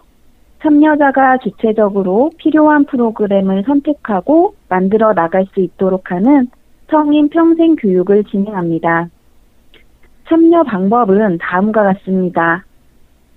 참여자가 0.61 1.37
주체적으로 1.37 2.31
필요한 2.37 2.85
프로그램을 2.85 3.63
선택하고 3.65 4.55
만들어 4.67 5.13
나갈 5.13 5.45
수 5.53 5.61
있도록 5.61 6.11
하는 6.11 6.47
성인 6.89 7.29
평생 7.29 7.75
교육을 7.75 8.25
진행합니다. 8.25 9.09
참여 10.27 10.63
방법은 10.63 11.37
다음과 11.37 11.83
같습니다. 11.83 12.65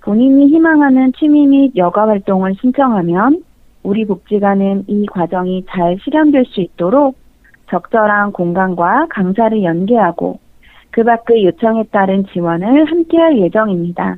본인이 0.01 0.49
희망하는 0.49 1.13
취미 1.13 1.47
및 1.47 1.77
여가 1.77 2.09
활동을 2.09 2.55
신청하면 2.61 3.45
우리 3.85 4.05
복지관은 4.05 4.85
이 4.89 5.07
과정이 5.07 5.65
잘 5.69 5.99
실현될 6.03 6.47
수 6.47 6.61
있도록 6.61 7.17
적절한 7.71 8.33
공간과 8.33 9.07
강사를 9.11 9.63
연계하고 9.63 10.42
그 10.93 11.03
밖의 11.03 11.45
요청에 11.47 11.85
따른 11.91 12.25
지원을 12.27 12.85
함께할 12.85 13.39
예정입니다. 13.39 14.17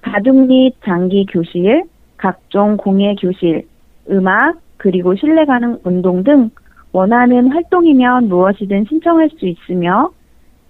바둑 0.00 0.46
및 0.46 0.74
장기 0.84 1.26
교실, 1.26 1.82
각종 2.16 2.76
공예 2.76 3.16
교실, 3.16 3.66
음악, 4.08 4.60
그리고 4.76 5.16
실내 5.16 5.44
가능 5.44 5.78
운동 5.84 6.22
등 6.22 6.50
원하는 6.92 7.50
활동이면 7.52 8.28
무엇이든 8.28 8.84
신청할 8.88 9.30
수 9.36 9.46
있으며 9.46 10.10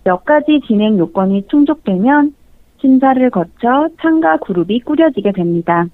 몇 0.04 0.24
가지 0.24 0.60
진행 0.66 0.98
요건이 0.98 1.48
충족되면 1.48 2.34
심사를 2.80 3.30
거쳐 3.30 3.88
참가 4.00 4.38
그룹이 4.38 4.80
꾸려지게 4.80 5.32
됩니다. 5.32 5.86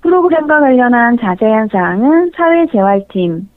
프로그램과 0.00 0.60
관련한 0.60 1.16
자세한 1.18 1.68
사항은 1.68 2.32
사회재활팀 2.34 3.48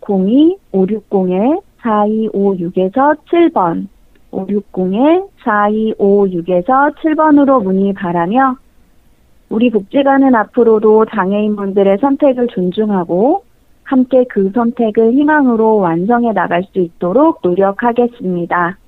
02-560-4256에 0.00 1.62
서 1.84 3.14
7번 3.30 3.86
560-4256에서 4.32 6.94
7번으로 6.96 7.62
문의 7.62 7.92
바라며 7.92 8.56
우리 9.50 9.68
복지관은 9.70 10.34
앞으로도 10.34 11.04
장애인분들의 11.14 11.98
선택을 11.98 12.48
존중하고 12.48 13.44
함께 13.84 14.24
그 14.30 14.50
선택을 14.54 15.12
희망으로 15.12 15.76
완성해 15.76 16.32
나갈 16.32 16.64
수 16.72 16.80
있도록 16.80 17.40
노력하겠습니다. 17.42 18.78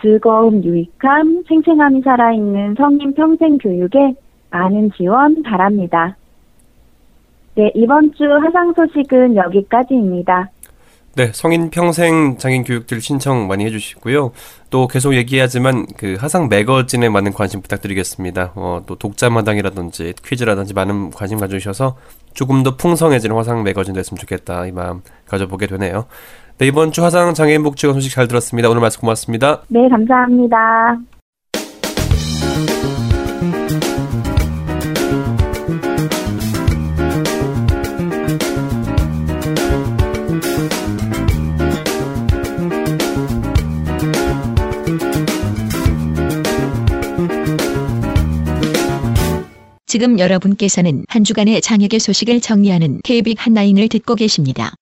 즐거움, 0.00 0.64
유익함, 0.64 1.44
생생함이 1.46 2.00
살아있는 2.02 2.74
성인 2.76 3.14
평생 3.14 3.58
교육에 3.58 4.14
많은 4.50 4.90
지원 4.92 5.42
바랍니다. 5.42 6.16
네, 7.54 7.70
이번 7.74 8.14
주 8.14 8.24
화상 8.24 8.72
소식은 8.72 9.36
여기까지입니다. 9.36 10.50
네, 11.16 11.30
성인 11.32 11.70
평생 11.70 12.38
장애인 12.38 12.64
교육들 12.64 13.00
신청 13.00 13.46
많이 13.46 13.64
해주시고요. 13.66 14.32
또 14.70 14.88
계속 14.88 15.14
얘기하지만 15.14 15.86
그 15.96 16.16
하상 16.18 16.48
매거진에 16.48 17.08
많은 17.08 17.32
관심 17.32 17.62
부탁드리겠습니다. 17.62 18.52
어, 18.56 18.82
또 18.86 18.96
독자마당이라든지 18.96 20.14
퀴즈라든지 20.26 20.74
많은 20.74 21.10
관심 21.10 21.38
가져주셔서 21.38 21.96
조금 22.32 22.64
더 22.64 22.76
풍성해지는 22.76 23.36
화상 23.36 23.62
매거진 23.62 23.94
됐으면 23.94 24.18
좋겠다 24.18 24.66
이 24.66 24.72
마음 24.72 25.02
가져보게 25.26 25.68
되네요. 25.68 26.06
네, 26.58 26.66
이번 26.66 26.90
주 26.90 27.04
화상 27.04 27.32
장애인 27.32 27.62
복지관 27.62 27.94
소식 27.94 28.10
잘 28.10 28.26
들었습니다. 28.26 28.68
오늘 28.68 28.80
말씀 28.80 29.00
고맙습니다. 29.00 29.62
네, 29.68 29.88
감사합니다. 29.88 30.98
지금 49.94 50.18
여러분께서는 50.18 51.04
한 51.06 51.22
주간의 51.22 51.60
장혁의 51.62 52.00
소식을 52.00 52.40
정리하는 52.40 53.00
KBIC 53.04 53.36
한라인을 53.38 53.88
듣고 53.88 54.16
계십니다. 54.16 54.72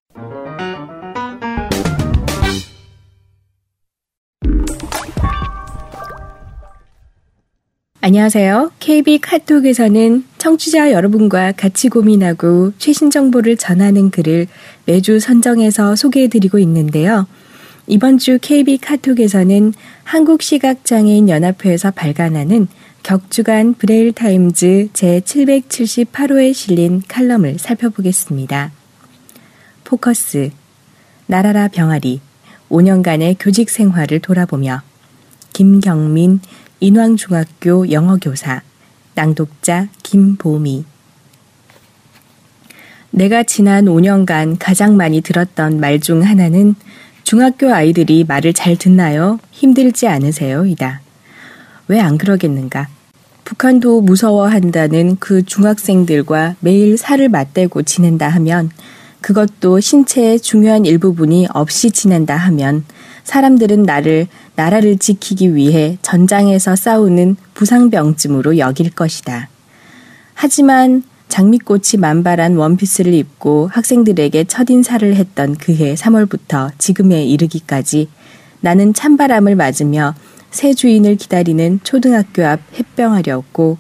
안녕하세요. 8.01 8.73
KB 8.79 9.19
카톡에서는 9.19 10.25
청취자 10.39 10.93
여러분과 10.93 11.53
같이 11.53 11.91
고민하고 11.91 12.73
최신 12.79 13.11
정보를 13.11 13.59
전하는 13.59 14.09
글을 14.09 14.47
매주 14.87 15.21
선정해서 15.21 15.95
소개해드리고 15.95 16.59
있는데요. 16.59 17.27
이번 17.87 18.17
주 18.17 18.39
KB 18.41 18.79
카톡에서는 18.79 19.75
한국시각장애인 20.05 21.29
연합회에서 21.29 21.91
발간하는 21.91 22.67
격주간 23.03 23.75
Braille 23.75 24.13
Times 24.13 24.91
제778호에 24.93 26.55
실린 26.55 27.03
칼럼을 27.09 27.59
살펴보겠습니다. 27.59 28.71
포커스 29.85 30.51
날아라 31.27 31.69
병아리 31.69 32.21
5년간의 32.71 33.37
교직 33.39 33.71
생활을 33.71 34.21
돌아보며 34.21 34.83
김경민 35.53 36.41
인왕중학교 36.81 37.91
영어교사 37.91 38.63
낭독자 39.15 39.89
김보미 40.03 40.85
내가 43.11 43.43
지난 43.43 43.85
5년간 43.87 44.57
가장 44.59 44.97
많이 44.97 45.21
들었던 45.21 45.81
말 45.81 45.99
중 46.01 46.23
하나는 46.25 46.75
중학교 47.25 47.73
아이들이 47.73 48.25
말을 48.25 48.53
잘 48.53 48.77
듣나요? 48.77 49.39
힘들지 49.51 50.09
않으세요? 50.09 50.65
이다. 50.67 51.01
왜 51.89 52.01
안 52.01 52.19
그러겠는가? 52.19 52.89
북한도 53.45 54.01
무서워한다는 54.01 55.17
그 55.19 55.45
중학생들과 55.45 56.57
매일 56.61 56.97
살을 56.97 57.29
맞대고 57.29 57.83
지낸다 57.83 58.29
하면 58.29 58.71
그것도 59.21 59.81
신체의 59.81 60.41
중요한 60.41 60.85
일부분이 60.85 61.49
없이 61.53 61.91
지낸다 61.91 62.37
하면 62.37 62.85
사람들은 63.25 63.83
나를 63.85 64.27
나라를 64.57 64.99
지키기 64.99 65.55
위해 65.55 65.99
전장에서 66.03 66.77
싸우는 66.77 67.37
부상병쯤으로 67.55 68.59
여길 68.59 68.91
것이다. 68.91 69.49
하지만 70.35 71.05
장미꽃이 71.29 71.99
만발한 71.99 72.57
원피스를 72.57 73.15
입고 73.15 73.71
학생들에게 73.73 74.45
첫 74.45 74.69
인사를 74.71 75.15
했던 75.15 75.57
그해 75.57 75.95
3월부터 75.95 76.73
지금에 76.79 77.25
이르기까지 77.25 78.09
나는 78.61 78.93
찬바람을 78.93 79.57
맞으며 79.57 80.15
새 80.53 80.75
주인을 80.75 81.17
기다리는 81.17 81.81
초등학교 81.83 82.45
앞 82.47 82.61
햇병아리였고 82.79 83.79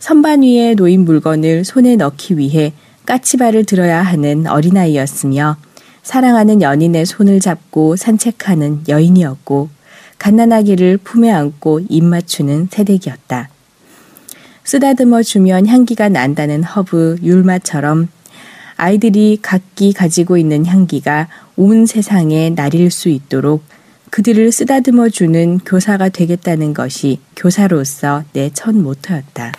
선반 0.00 0.42
위에 0.42 0.74
놓인 0.74 1.04
물건을 1.04 1.64
손에 1.64 1.96
넣기 1.96 2.36
위해 2.38 2.72
까치발을 3.06 3.64
들어야 3.64 4.02
하는 4.02 4.46
어린아이였으며 4.46 5.56
사랑하는 6.02 6.60
연인의 6.60 7.06
손을 7.06 7.38
잡고 7.40 7.96
산책하는 7.96 8.84
여인이었고 8.88 9.68
갓난아기를 10.18 10.98
품에 10.98 11.30
안고 11.30 11.82
입 11.88 12.04
맞추는 12.04 12.68
새댁이었다. 12.70 13.48
쓰다듬어 14.64 15.22
주면 15.22 15.66
향기가 15.66 16.08
난다는 16.08 16.64
허브 16.64 17.16
율마처럼 17.22 18.08
아이들이 18.76 19.38
각기 19.40 19.92
가지고 19.92 20.36
있는 20.36 20.66
향기가 20.66 21.28
온 21.56 21.86
세상에 21.86 22.50
날릴 22.50 22.90
수 22.90 23.08
있도록 23.08 23.62
그들을 24.10 24.50
쓰다듬어 24.52 25.08
주는 25.10 25.58
교사가 25.58 26.08
되겠다는 26.08 26.74
것이 26.74 27.20
교사로서 27.36 28.24
내 28.32 28.50
첫 28.52 28.74
모토였다. 28.74 29.52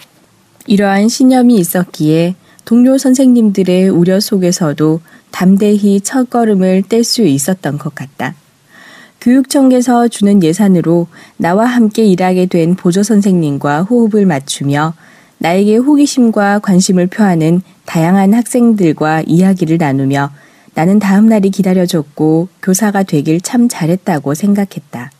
이러한 0.67 1.07
신념이 1.07 1.55
있었기에 1.57 2.35
동료 2.65 2.97
선생님들의 2.97 3.89
우려 3.89 4.19
속에서도 4.19 5.01
담대히 5.31 6.01
첫걸음을 6.01 6.83
뗄 6.89 7.03
수 7.03 7.23
있었던 7.23 7.77
것 7.77 7.95
같다. 7.95 8.35
교육청에서 9.21 10.07
주는 10.07 10.41
예산으로 10.43 11.07
나와 11.37 11.65
함께 11.65 12.05
일하게 12.05 12.45
된 12.45 12.75
보조 12.75 13.03
선생님과 13.03 13.83
호흡을 13.83 14.25
맞추며 14.25 14.93
나에게 15.39 15.77
호기심과 15.77 16.59
관심을 16.59 17.07
표하는 17.07 17.61
다양한 17.85 18.33
학생들과 18.33 19.23
이야기를 19.25 19.77
나누며 19.77 20.31
나는 20.79 20.97
다음 20.97 21.25
날이 21.27 21.49
기다려졌고 21.49 22.47
교사가 22.63 23.03
되길 23.03 23.41
참 23.41 23.67
잘했다고 23.67 24.33
생각했다. 24.33 25.11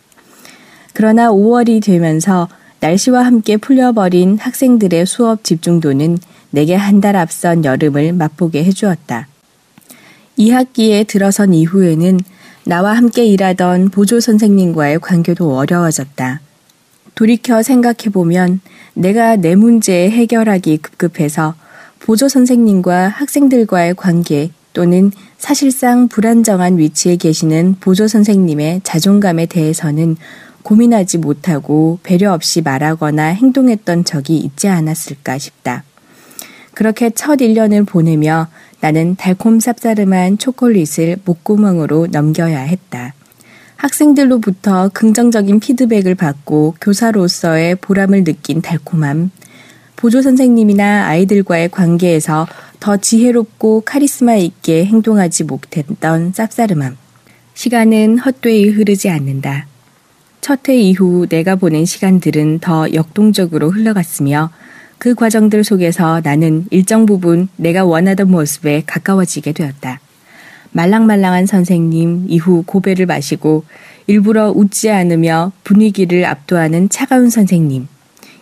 그러나 0.94 1.32
5월이 1.32 1.84
되면서 1.84 2.48
날씨와 2.80 3.26
함께 3.26 3.58
풀려버린 3.58 4.38
학생들의 4.38 5.06
수업 5.06 5.44
집중도는 5.44 6.18
내게 6.52 6.76
한 6.76 7.02
달 7.02 7.18
앞선 7.18 7.66
여름을 7.66 8.14
맛보게 8.14 8.64
해주었다. 8.64 9.28
2학기에 10.38 11.06
들어선 11.06 11.54
이후에는 11.54 12.22
나와 12.64 12.94
함께 12.94 13.26
일하던 13.26 13.90
보조 13.90 14.22
선생님과의 14.22 15.00
관계도 15.00 15.58
어려워졌다. 15.58 16.40
돌이켜 17.16 17.64
생각해보면 17.64 18.62
내가 18.94 19.36
내 19.36 19.56
문제 19.56 20.10
해결하기 20.10 20.78
급급해서 20.78 21.56
보조 22.00 22.30
선생님과 22.30 23.10
학생들과의 23.10 23.96
관계 23.96 24.52
또는 24.72 25.12
사실상 25.40 26.10
불안정한 26.10 26.78
위치에 26.78 27.16
계시는 27.16 27.78
보조 27.80 28.08
선생님의 28.08 28.82
자존감에 28.84 29.46
대해서는 29.46 30.18
고민하지 30.64 31.18
못하고 31.18 31.98
배려 32.04 32.34
없이 32.34 32.62
말하거나 32.62 33.24
행동했던 33.24 34.04
적이 34.04 34.38
있지 34.38 34.68
않았을까 34.68 35.38
싶다. 35.38 35.86
그렇게 36.74 37.10
첫 37.10 37.40
1년을 37.40 37.88
보내며 37.88 38.48
나는 38.82 39.16
달콤 39.16 39.60
쌉싸름한 39.60 40.40
초콜릿을 40.40 41.20
목구멍으로 41.24 42.08
넘겨야 42.12 42.60
했다. 42.60 43.14
학생들로부터 43.78 44.90
긍정적인 44.94 45.62
피드백을 45.62 46.16
받고 46.16 46.76
교사로서의 46.82 47.76
보람을 47.76 48.26
느낀 48.26 48.62
달콤함, 48.62 49.32
보조 50.00 50.22
선생님이나 50.22 51.08
아이들과의 51.08 51.72
관계에서 51.72 52.48
더 52.80 52.96
지혜롭고 52.96 53.82
카리스마 53.82 54.36
있게 54.36 54.86
행동하지 54.86 55.44
못했던 55.44 56.32
쌉싸름함. 56.32 56.96
시간은 57.54 58.20
헛되이 58.20 58.70
흐르지 58.70 59.10
않는다. 59.10 59.68
첫 60.40 60.70
해 60.70 60.78
이후 60.78 61.28
내가 61.28 61.58
보낸 61.58 61.84
시간들은 61.84 62.60
더 62.60 62.94
역동적으로 62.94 63.72
흘러갔으며 63.72 64.52
그 65.00 65.16
과정들 65.16 65.66
속에서 65.66 66.22
나는 66.24 66.66
일정 66.72 67.06
부분 67.06 67.50
내가 67.58 67.84
원하던 67.84 68.32
모습에 68.32 68.84
가까워지게 68.86 69.52
되었다. 69.52 70.00
말랑말랑한 70.72 71.46
선생님 71.46 72.28
이후 72.30 72.64
고배를 72.66 73.06
마시고 73.06 73.66
일부러 74.08 74.50
웃지 74.50 74.90
않으며 74.90 75.52
분위기를 75.66 76.24
압도하는 76.24 76.88
차가운 76.88 77.30
선생님. 77.30 77.99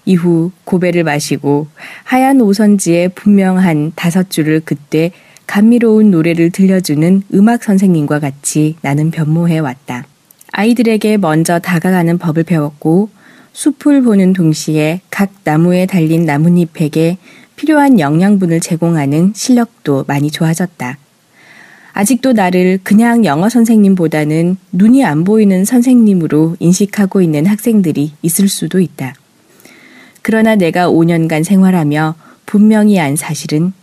이후 0.08 0.52
고배를 0.64 1.04
마시고 1.04 1.68
하얀 2.04 2.40
오선지에 2.42 3.10
분명한 3.10 3.92
다섯 3.96 4.30
줄을 4.30 4.62
그때 4.64 5.12
감미로운 5.46 6.12
노래를 6.12 6.50
들려주는 6.50 7.24
음악 7.34 7.64
선생님과 7.64 8.20
같이 8.20 8.76
나는 8.82 9.12
변모해 9.12 9.60
왔다. 9.60 10.06
아이들에게 10.54 11.18
먼저 11.18 11.60
다가가는 11.60 12.18
법을 12.18 12.44
배웠고 12.44 13.10
숲을 13.52 14.02
보는 14.02 14.34
동시에 14.34 15.02
각 15.10 15.30
나무에 15.44 15.86
달린 15.86 16.26
나뭇잎에게 16.26 17.18
필요한 17.58 18.00
영양분을 18.00 18.62
제공하는 18.62 19.34
실력도 19.36 20.06
많이 20.08 20.32
좋아졌다. 20.32 20.98
아직도 21.94 22.34
나를 22.34 22.80
그냥 22.84 23.26
영어 23.26 23.50
선생님보다는 23.50 24.58
눈이 24.72 25.04
안 25.04 25.24
보이는 25.24 25.66
선생님으로 25.66 26.58
인식하고 26.60 27.22
있는 27.22 27.46
학생들이 27.46 28.14
있을 28.22 28.48
수도 28.48 28.80
있다. 28.80 29.16
그러나 30.22 30.56
내가 30.56 30.90
5년간 30.90 31.44
생활하며 31.44 32.16
분명히 32.46 33.00
안 33.00 33.16
사실은 33.16 33.74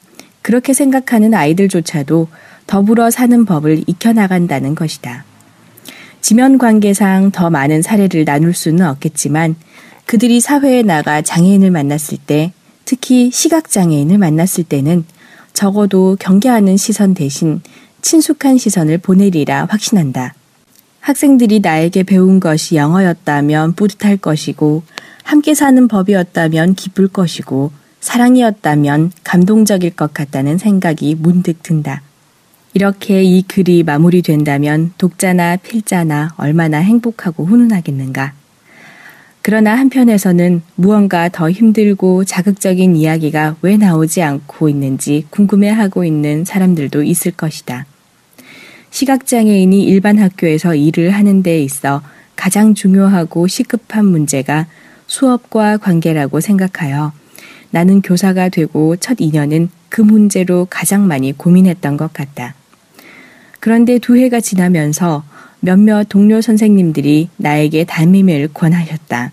그렇게 0.43 0.73
생각하는 0.73 1.35
아이들조차도 1.35 2.29
더불어 2.67 3.11
사는 3.11 3.45
법을 3.45 3.85
익혀나간다는 3.87 4.75
것이다. 4.75 5.25
지면 6.21 6.59
관계상 6.59 7.31
더 7.33 7.51
많은 7.51 7.83
사례를 7.83 8.25
나눌 8.25 8.55
수는 8.55 8.87
없겠지만 8.87 9.57
그들이 10.07 10.41
사회에 10.41 10.83
나가 10.83 11.23
장애인을 11.23 11.71
만났을 11.71 12.19
때, 12.19 12.53
특히 12.85 13.31
시각장애인을 13.31 14.19
만났을 14.19 14.65
때는 14.65 15.05
적어도 15.53 16.17
경계하는 16.19 16.77
시선 16.77 17.15
대신 17.15 17.63
친숙한 18.03 18.59
시선을 18.59 18.99
보내리라 18.99 19.67
확신한다. 19.71 20.35
학생들이 21.01 21.61
나에게 21.61 22.03
배운 22.03 22.41
것이 22.41 22.77
영어였다면 22.77 23.75
뿌듯할 23.75 24.17
것이고, 24.17 24.83
함께 25.25 25.55
사는 25.55 25.89
법이었다면 25.89 26.75
기쁠 26.75 27.09
것이고, 27.09 27.73
사랑이었다면 28.01 29.11
감동적일 29.25 29.97
것 29.97 30.15
같다는 30.15 30.59
생각이 30.59 31.17
문득 31.19 31.63
든다. 31.63 32.03
이렇게 32.75 33.23
이 33.23 33.43
글이 33.43 33.83
마무리된다면 33.85 34.93
독자나 34.99 35.57
필자나 35.57 36.35
얼마나 36.37 36.79
행복하고 36.79 37.47
훈훈하겠는가. 37.47 38.35
그러나 39.41 39.75
한편에서는 39.75 40.63
무언가 40.75 41.29
더 41.29 41.51
힘들고 41.51 42.25
자극적인 42.25 42.97
이야기가 42.97 43.57
왜 43.63 43.77
나오지 43.77 44.23
않고 44.23 44.69
있는지 44.69 45.27
궁금해하고 45.31 46.05
있는 46.05 46.45
사람들도 46.45 47.03
있을 47.03 47.33
것이다. 47.33 47.87
시각장애인이 48.91 49.85
일반 49.85 50.19
학교에서 50.19 50.75
일을 50.75 51.11
하는 51.11 51.43
데 51.43 51.63
있어 51.63 52.03
가장 52.37 52.75
중요하고 52.75 53.47
시급한 53.47 54.07
문제가 54.07 54.67
수업과 55.15 55.77
관계라고 55.77 56.41
생각하여 56.41 57.13
나는 57.71 58.03
교사가 58.03 58.49
되고 58.49 58.97
첫 58.97 59.19
2년은 59.19 59.69
그 59.89 60.01
문제로 60.01 60.67
가장 60.69 61.07
많이 61.07 61.33
고민했던 61.33 61.97
것 61.97 62.13
같다. 62.13 62.55
그런데 63.61 63.99
두 63.99 64.17
해가 64.17 64.41
지나면서 64.41 65.25
몇몇 65.61 66.07
동료 66.09 66.41
선생님들이 66.41 67.29
나에게 67.37 67.85
담임을 67.85 68.49
권하셨다. 68.53 69.31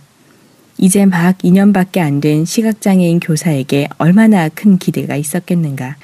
이제 0.77 1.05
막 1.05 1.37
2년밖에 1.39 1.97
안 1.99 2.21
된 2.21 2.45
시각장애인 2.45 3.19
교사에게 3.19 3.89
얼마나 3.97 4.49
큰 4.49 4.77
기대가 4.77 5.15
있었겠는가. 5.15 5.95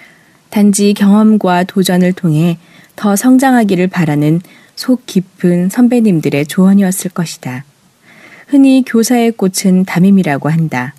단지 0.50 0.94
경험과 0.94 1.66
도전을 1.66 2.14
통해 2.14 2.58
더 2.96 3.16
성장하기를 3.16 3.88
바라는 3.88 4.42
속 4.76 5.06
깊은 5.06 5.70
선배님들의 5.70 6.48
조언이었을 6.48 7.12
것이다. 7.12 7.64
흔히 8.48 8.82
교사의 8.88 9.34
꽃은 9.34 9.84
담임이라고 9.86 10.48
한다. 10.50 10.96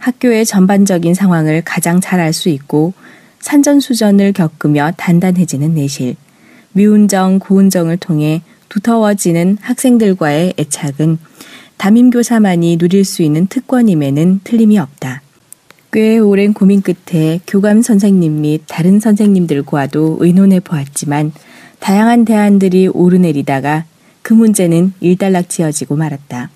학교의 0.00 0.44
전반적인 0.44 1.14
상황을 1.14 1.62
가장 1.64 2.00
잘 2.00 2.18
알 2.18 2.32
수 2.32 2.48
있고 2.48 2.94
산전수전을 3.38 4.32
겪으며 4.32 4.92
단단해지는 4.96 5.74
내실. 5.74 6.16
미운정, 6.72 7.38
고운정을 7.38 7.96
통해 7.96 8.42
두터워지는 8.68 9.58
학생들과의 9.60 10.54
애착은 10.58 11.18
담임교사만이 11.76 12.76
누릴 12.76 13.04
수 13.04 13.22
있는 13.22 13.46
특권임에는 13.46 14.40
틀림이 14.42 14.78
없다. 14.78 15.22
꽤 15.92 16.18
오랜 16.18 16.52
고민 16.52 16.82
끝에 16.82 17.40
교감 17.46 17.82
선생님 17.82 18.42
및 18.42 18.62
다른 18.66 18.98
선생님들과도 19.00 20.18
의논해 20.20 20.58
보았지만 20.60 21.32
다양한 21.78 22.24
대안들이 22.24 22.88
오르내리다가 22.88 23.84
그 24.22 24.34
문제는 24.34 24.92
일단락 25.00 25.48
지어지고 25.48 25.96
말았다. 25.96 26.50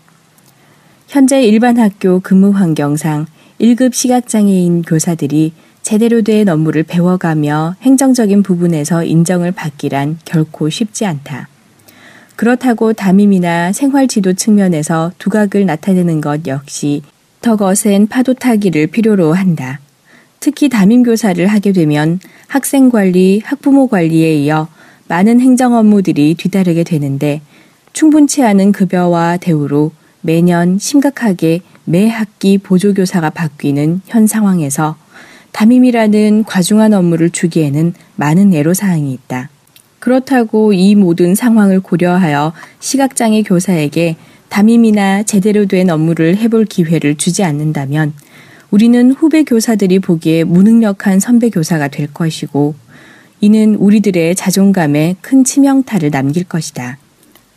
현재 1.14 1.44
일반 1.44 1.78
학교 1.78 2.18
근무 2.18 2.50
환경상 2.50 3.26
1급 3.60 3.94
시각장애인 3.94 4.82
교사들이 4.82 5.52
제대로 5.80 6.22
된 6.22 6.48
업무를 6.48 6.82
배워가며 6.82 7.76
행정적인 7.82 8.42
부분에서 8.42 9.04
인정을 9.04 9.52
받기란 9.52 10.18
결코 10.24 10.68
쉽지 10.68 11.06
않다. 11.06 11.46
그렇다고 12.34 12.94
담임이나 12.94 13.70
생활 13.70 14.08
지도 14.08 14.32
측면에서 14.32 15.12
두각을 15.18 15.66
나타내는 15.66 16.20
것 16.20 16.48
역시 16.48 17.02
더 17.40 17.54
거센 17.54 18.08
파도 18.08 18.34
타기를 18.34 18.88
필요로 18.88 19.34
한다. 19.34 19.78
특히 20.40 20.68
담임 20.68 21.04
교사를 21.04 21.46
하게 21.46 21.70
되면 21.70 22.18
학생 22.48 22.90
관리, 22.90 23.40
학부모 23.44 23.86
관리에 23.86 24.34
이어 24.34 24.66
많은 25.06 25.40
행정 25.40 25.74
업무들이 25.74 26.34
뒤따르게 26.34 26.82
되는데 26.82 27.40
충분치 27.92 28.42
않은 28.42 28.72
급여와 28.72 29.36
대우로 29.36 29.92
매년 30.26 30.78
심각하게 30.78 31.60
매 31.84 32.08
학기 32.08 32.56
보조교사가 32.56 33.28
바뀌는 33.28 34.00
현 34.06 34.26
상황에서 34.26 34.96
담임이라는 35.52 36.44
과중한 36.44 36.94
업무를 36.94 37.28
주기에는 37.28 37.92
많은 38.16 38.54
애로사항이 38.54 39.12
있다. 39.12 39.50
그렇다고 39.98 40.72
이 40.72 40.94
모든 40.94 41.34
상황을 41.34 41.80
고려하여 41.80 42.54
시각장애 42.80 43.42
교사에게 43.42 44.16
담임이나 44.48 45.24
제대로 45.24 45.66
된 45.66 45.90
업무를 45.90 46.38
해볼 46.38 46.64
기회를 46.64 47.16
주지 47.16 47.44
않는다면 47.44 48.14
우리는 48.70 49.12
후배 49.12 49.44
교사들이 49.44 49.98
보기에 49.98 50.44
무능력한 50.44 51.20
선배 51.20 51.50
교사가 51.50 51.88
될 51.88 52.06
것이고 52.06 52.74
이는 53.42 53.74
우리들의 53.74 54.34
자존감에 54.36 55.16
큰 55.20 55.44
치명타를 55.44 56.10
남길 56.10 56.44
것이다. 56.44 56.96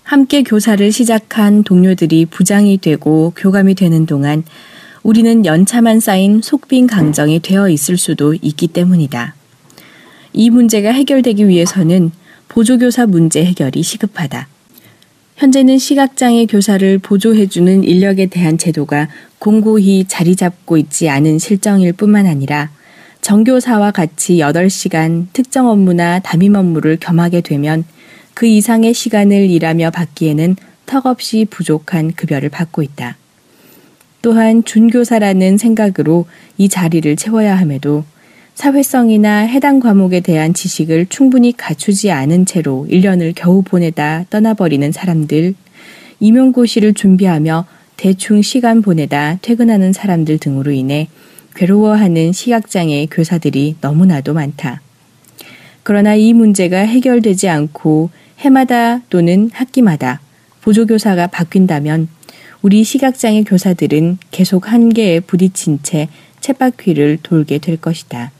함께 0.07 0.41
교사를 0.41 0.89
시작한 0.89 1.63
동료들이 1.63 2.27
부장이 2.27 2.77
되고 2.77 3.33
교감이 3.35 3.75
되는 3.75 4.05
동안 4.05 4.45
우리는 5.03 5.45
연차만 5.45 5.99
쌓인 5.99 6.39
속빈 6.41 6.87
강정이 6.87 7.41
되어 7.41 7.67
있을 7.67 7.97
수도 7.97 8.33
있기 8.33 8.67
때문이다. 8.69 9.35
이 10.31 10.49
문제가 10.49 10.91
해결되기 10.91 11.49
위해서는 11.49 12.11
보조교사 12.47 13.05
문제 13.05 13.43
해결이 13.43 13.83
시급하다. 13.83 14.47
현재는 15.35 15.77
시각장애 15.77 16.45
교사를 16.45 16.99
보조해주는 16.99 17.83
인력에 17.83 18.27
대한 18.27 18.57
제도가 18.57 19.09
공고히 19.39 20.05
자리 20.07 20.37
잡고 20.37 20.77
있지 20.77 21.09
않은 21.09 21.37
실정일 21.37 21.91
뿐만 21.91 22.27
아니라 22.27 22.69
정교사와 23.19 23.91
같이 23.91 24.37
8시간 24.37 25.27
특정 25.33 25.67
업무나 25.67 26.19
담임 26.19 26.55
업무를 26.55 26.95
겸하게 26.95 27.41
되면 27.41 27.83
그 28.37 28.45
이상의 28.45 28.93
시간을 28.93 29.49
일하며 29.49 29.89
받기에는 29.89 30.57
턱없이 30.85 31.47
부족한 31.49 32.11
급여를 32.11 32.49
받고 32.49 32.83
있다. 32.83 33.17
또한 34.21 34.63
준교사라는 34.63 35.57
생각으로 35.57 36.27
이 36.59 36.69
자리를 36.69 37.15
채워야 37.15 37.57
함에도 37.57 38.03
사회성이나 38.53 39.39
해당 39.39 39.79
과목에 39.79 40.19
대한 40.19 40.53
지식을 40.53 41.07
충분히 41.07 41.51
갖추지 41.51 42.11
않은 42.11 42.45
채로 42.45 42.85
1년을 42.91 43.33
겨우 43.35 43.63
보내다 43.63 44.25
떠나버리는 44.29 44.91
사람들, 44.91 45.55
임용고시를 46.19 46.93
준비하며 46.93 47.65
대충 47.95 48.43
시간 48.43 48.83
보내다 48.83 49.39
퇴근하는 49.41 49.93
사람들 49.93 50.37
등으로 50.37 50.69
인해 50.69 51.07
괴로워하는 51.55 52.33
시각장애 52.33 53.07
교사들이 53.09 53.77
너무나도 53.81 54.35
많다. 54.35 54.81
그러나 55.81 56.13
이 56.13 56.33
문제가 56.33 56.79
해결되지 56.79 57.49
않고 57.49 58.11
해마다 58.37 59.01
또는 59.09 59.49
학기마다 59.53 60.19
보조교사가 60.61 61.27
바뀐다면 61.27 62.07
우리 62.61 62.83
시각장애 62.83 63.43
교사들은 63.43 64.17
계속 64.31 64.71
한계에 64.71 65.19
부딪힌 65.19 65.79
채 65.83 66.09
쳇바퀴를 66.41 67.19
돌게 67.23 67.59
될 67.59 67.77
것이다. 67.77 68.31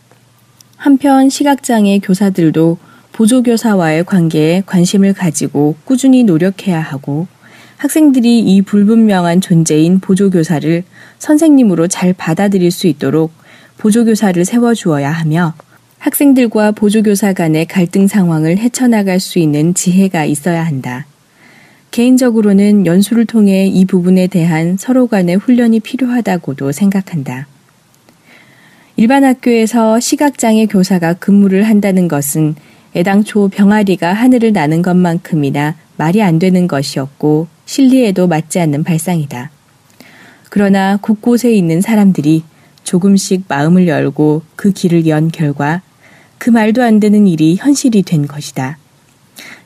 한편 0.76 1.30
시각장애 1.30 2.00
교사들도 2.00 2.78
보조교사와의 3.14 4.06
관계에 4.06 4.64
관심을 4.66 5.14
가지고 5.14 5.76
꾸준히 5.86 6.24
노력해야 6.24 6.80
하고 6.80 7.28
학생들이 7.78 8.40
이 8.40 8.62
불분명한 8.62 9.42
존재인 9.42 10.00
보조교사를 10.00 10.84
선생님으로 11.20 11.88
잘 11.88 12.14
받아들일 12.14 12.72
수 12.72 12.88
있도록 12.88 13.32
보조교사를 13.78 14.44
세워주어야 14.44 15.12
하며 15.12 15.54
학생들과 16.08 16.72
보조교사 16.72 17.34
간의 17.34 17.66
갈등 17.66 18.08
상황을 18.08 18.60
헤쳐나갈 18.60 19.20
수 19.20 19.40
있는 19.40 19.74
지혜가 19.74 20.24
있어야 20.24 20.66
한다. 20.66 21.06
개인적으로는 21.92 22.86
연수를 22.86 23.26
통해 23.26 23.68
이 23.68 23.84
부분에 23.84 24.28
대한 24.28 24.78
서로 24.78 25.08
간의 25.08 25.36
훈련이 25.36 25.82
필요하다고도 25.82 26.72
생각한다. 26.72 27.48
일반 28.96 29.26
학교에서 29.26 30.00
시각장애 30.00 30.68
교사가 30.68 31.16
근무를 31.16 31.64
한다는 31.64 32.08
것은 32.08 32.56
애당초 32.96 33.50
병아리가 33.50 34.14
하늘을 34.14 34.54
나는 34.54 34.82
것만큼이나 34.82 35.76
말이 35.98 36.24
안 36.24 36.40
되는 36.40 36.70
것이었고 36.70 37.48
실리에도 37.66 38.28
맞지 38.28 38.62
않는 38.62 38.86
발상이다. 38.86 39.52
그러나 40.50 40.98
곳곳에 41.02 41.52
있는 41.52 41.82
사람들이 41.82 42.44
조금씩 42.86 43.44
마음을 43.50 43.90
열고 43.90 44.44
그 44.56 44.72
길을 44.72 45.06
연 45.08 45.28
결과 45.28 45.82
그 46.38 46.50
말도 46.50 46.84
안 46.84 47.00
되는 47.00 47.28
일이 47.28 47.56
현실이 47.56 48.04
된 48.04 48.28
것이다. 48.28 48.78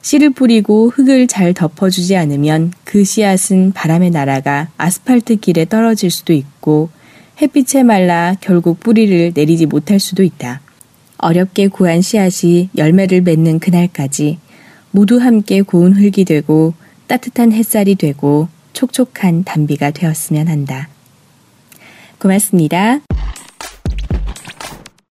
씨를 0.02 0.32
뿌리고 0.32 0.90
흙을 0.90 1.28
잘 1.28 1.54
덮어주지 1.54 2.16
않으면 2.16 2.74
그 2.84 3.04
씨앗은 3.04 3.74
바람에 3.74 4.10
날아가 4.10 4.70
아스팔트 4.78 5.38
길에 5.38 5.66
떨어질 5.66 6.10
수도 6.10 6.34
있고 6.34 6.90
햇빛에 7.42 7.84
말라 7.84 8.36
결국 8.42 8.80
뿌리를 8.80 9.32
내리지 9.34 9.66
못할 9.66 10.00
수도 10.00 10.24
있다. 10.24 10.62
어렵게 11.18 11.68
구한 11.68 12.02
씨앗이 12.02 12.70
열매를 12.76 13.22
맺는 13.22 13.60
그날까지 13.60 14.40
모두 14.92 15.18
함께 15.20 15.62
고운 15.62 15.94
흙이 15.94 16.26
되고 16.26 16.74
따뜻한 17.08 17.52
햇살이 17.54 17.96
되고 17.96 18.48
촉촉한 18.74 19.44
단비가 19.44 19.92
되었으면 19.92 20.48
한다. 20.48 20.90
고맙습니다. 22.20 23.02